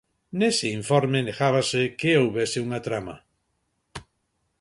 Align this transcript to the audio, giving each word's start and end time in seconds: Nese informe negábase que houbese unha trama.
Nese 0.39 0.67
informe 0.79 1.19
negábase 1.27 1.81
que 1.99 2.11
houbese 2.21 2.57
unha 2.65 2.79
trama. 2.87 3.15